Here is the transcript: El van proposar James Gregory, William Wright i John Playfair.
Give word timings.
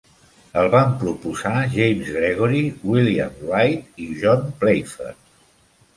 El 0.61 0.69
van 0.75 0.95
proposar 1.01 1.51
James 1.75 2.09
Gregory, 2.17 2.63
William 2.95 3.39
Wright 3.45 4.03
i 4.07 4.11
John 4.23 4.53
Playfair. 4.65 5.17